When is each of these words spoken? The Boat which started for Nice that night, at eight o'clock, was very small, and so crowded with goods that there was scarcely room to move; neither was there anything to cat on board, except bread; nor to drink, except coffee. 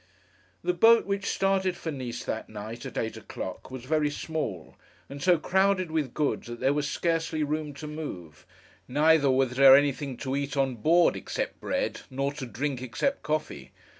The 0.63 0.73
Boat 0.73 1.05
which 1.05 1.27
started 1.27 1.77
for 1.77 1.91
Nice 1.91 2.23
that 2.23 2.49
night, 2.49 2.87
at 2.87 2.97
eight 2.97 3.17
o'clock, 3.17 3.69
was 3.69 3.85
very 3.85 4.09
small, 4.09 4.75
and 5.07 5.21
so 5.21 5.37
crowded 5.37 5.91
with 5.91 6.15
goods 6.15 6.47
that 6.47 6.59
there 6.59 6.73
was 6.73 6.89
scarcely 6.89 7.43
room 7.43 7.71
to 7.75 7.85
move; 7.85 8.43
neither 8.87 9.29
was 9.29 9.51
there 9.51 9.75
anything 9.75 10.17
to 10.17 10.33
cat 10.35 10.57
on 10.57 10.77
board, 10.77 11.15
except 11.15 11.59
bread; 11.61 12.01
nor 12.09 12.33
to 12.33 12.47
drink, 12.47 12.81
except 12.81 13.21
coffee. 13.21 13.73